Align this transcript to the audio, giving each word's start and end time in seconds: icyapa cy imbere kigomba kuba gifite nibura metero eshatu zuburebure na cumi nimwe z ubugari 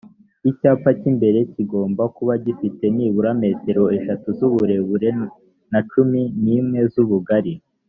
icyapa 0.49 0.89
cy 0.99 1.05
imbere 1.11 1.39
kigomba 1.53 2.03
kuba 2.15 2.33
gifite 2.45 2.85
nibura 2.95 3.31
metero 3.41 3.83
eshatu 3.97 4.27
zuburebure 4.37 5.09
na 5.71 5.79
cumi 5.91 6.21
nimwe 6.43 6.79
z 6.93 6.95
ubugari 7.05 7.53